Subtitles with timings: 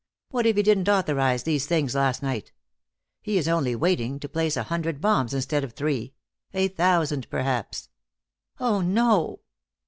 [0.31, 2.51] What if he didn't authorize these things last night?
[3.21, 6.15] He is only waiting, to place a hundred bombs instead of three.
[6.55, 7.87] A thousand, perhaps."
[8.59, 9.41] "Oh, no!"